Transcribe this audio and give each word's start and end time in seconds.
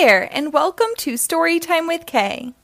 there, 0.00 0.34
and 0.34 0.50
welcome 0.50 0.88
to 0.96 1.12
Storytime 1.12 1.86
with 1.86 2.06
K. 2.06 2.54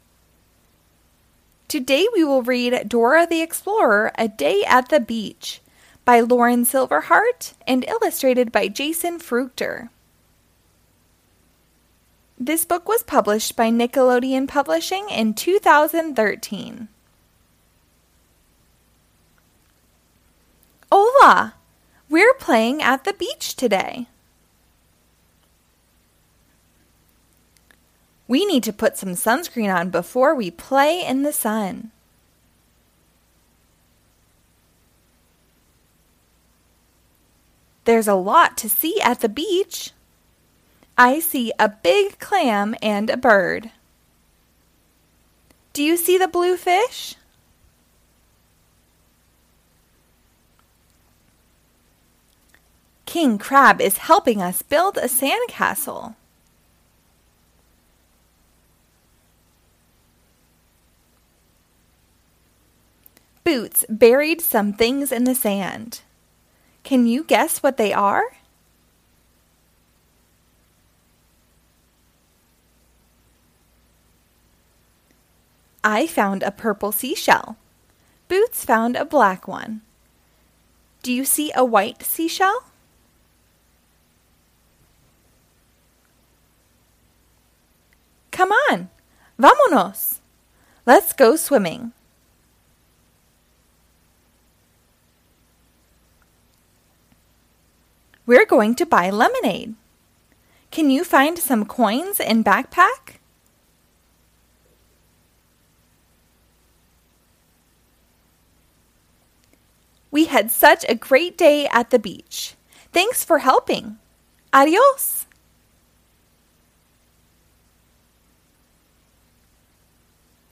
Today 1.69 2.07
we 2.15 2.25
will 2.25 2.41
read 2.41 2.89
Dora 2.89 3.27
the 3.27 3.43
Explorer 3.43 4.11
A 4.17 4.27
Day 4.27 4.65
at 4.67 4.89
the 4.89 5.01
Beach 5.01 5.61
by 6.07 6.23
Lauryn 6.23 6.65
Silverhardt 6.65 7.53
and 7.67 7.85
illustrated 7.85 8.51
by 8.53 8.69
Jason 8.69 9.19
Fruchter. 9.19 9.91
This 12.39 12.65
book 12.65 12.89
was 12.89 13.03
published 13.03 13.55
by 13.55 13.69
Nickelodeon 13.69 14.49
Publishing 14.49 15.11
in 15.11 15.35
2013. 15.35 16.89
Hola! 20.91 21.53
We're 22.09 22.33
playing 22.33 22.81
at 22.81 23.05
the 23.05 23.13
beach 23.13 23.57
today. 23.57 24.07
We 28.29 28.45
need 28.45 28.63
to 28.65 28.73
put 28.73 28.97
some 28.97 29.11
sunscreen 29.11 29.75
on 29.75 29.91
before 29.91 30.35
we 30.35 30.51
play 30.51 31.05
in 31.07 31.23
the 31.23 31.33
sun. 31.33 31.93
There's 37.85 38.09
a 38.09 38.15
lot 38.15 38.57
to 38.59 38.69
see 38.69 39.01
at 39.01 39.21
the 39.21 39.29
beach. 39.29 39.93
I 40.99 41.21
see 41.21 41.53
a 41.59 41.69
big 41.69 42.19
clam 42.19 42.75
and 42.83 43.09
a 43.09 43.17
bird. 43.17 43.71
Do 45.73 45.85
you 45.85 45.97
see 45.97 46.19
the 46.19 46.27
blue 46.27 46.57
fish? 46.57 47.15
King 53.05 53.39
Crab 53.39 53.81
is 53.81 53.99
helping 53.99 54.43
us 54.43 54.63
build 54.63 54.97
a 54.97 55.07
sandcastle. 55.07 56.17
Boots 63.47 63.85
buried 63.89 64.41
some 64.41 64.73
things 64.73 65.13
in 65.13 65.23
the 65.23 65.33
sand. 65.33 66.01
Can 66.83 67.07
you 67.07 67.23
guess 67.23 67.63
what 67.63 67.77
they 67.77 67.93
are? 67.93 68.25
I 75.85 76.09
found 76.09 76.43
a 76.43 76.51
purple 76.51 76.91
seashell. 76.91 77.57
Boots 78.27 78.65
found 78.65 78.97
a 78.97 79.05
black 79.05 79.47
one. 79.47 79.83
Do 81.05 81.13
you 81.13 81.25
see 81.25 81.53
a 81.55 81.65
white 81.65 82.03
seashell? 82.03 82.65
Come 88.33 88.51
on, 88.73 88.89
vámonos. 89.39 90.19
Let's 90.85 91.13
go 91.13 91.37
swimming. 91.37 91.93
We're 98.27 98.45
going 98.45 98.75
to 98.77 98.85
buy 98.85 99.09
lemonade. 99.11 99.77
Can 100.73 100.91
you 100.91 101.05
find 101.05 101.39
some 101.39 101.65
coins 101.65 102.19
in 102.19 102.43
backpack? 102.43 103.17
We 110.11 110.25
had 110.25 110.51
such 110.51 110.85
a 110.89 110.95
great 110.95 111.39
day 111.39 111.69
at 111.69 111.91
the 111.91 111.99
beach. 111.99 112.55
Thanks 112.93 113.25
for 113.25 113.39
helping. 113.39 113.99
Adios. 114.53 115.27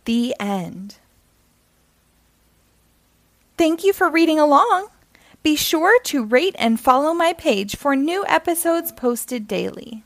The 0.04 0.34
end. 0.38 0.96
Thank 3.56 3.82
you 3.82 3.92
for 3.92 4.10
reading 4.10 4.38
along. 4.38 4.88
Be 5.44 5.56
sure 5.56 6.00
to 6.04 6.24
rate 6.24 6.56
and 6.58 6.80
follow 6.80 7.12
my 7.12 7.34
page 7.34 7.76
for 7.76 7.94
new 7.94 8.24
episodes 8.26 8.90
posted 8.90 9.46
daily. 9.46 10.02